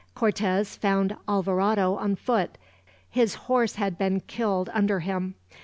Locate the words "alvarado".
1.27-1.93